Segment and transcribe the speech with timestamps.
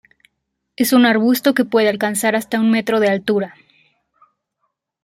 [0.77, 3.53] Es un arbusto que puede alcanzar hasta un metro de altura.